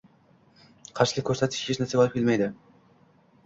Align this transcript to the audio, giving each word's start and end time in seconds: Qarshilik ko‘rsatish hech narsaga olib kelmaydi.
Qarshilik 1.01 1.27
ko‘rsatish 1.29 1.69
hech 1.69 1.83
narsaga 1.85 2.05
olib 2.05 2.19
kelmaydi. 2.19 2.51